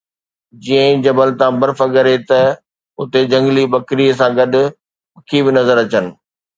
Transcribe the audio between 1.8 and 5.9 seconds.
ڳري ته هتي جهنگلي ٻڪريءَ سان گڏ پکي به نظر